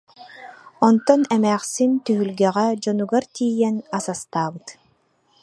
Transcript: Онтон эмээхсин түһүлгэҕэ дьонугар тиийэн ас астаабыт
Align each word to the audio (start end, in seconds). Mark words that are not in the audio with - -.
Онтон 0.87 1.21
эмээхсин 1.35 1.91
түһүлгэҕэ 2.05 2.67
дьонугар 2.83 3.25
тиийэн 3.33 3.77
ас 3.97 4.05
астаабыт 4.13 4.67